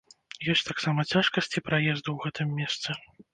[0.53, 2.99] Ёсць таксама цяжкасці праезду ў гэтым месцы.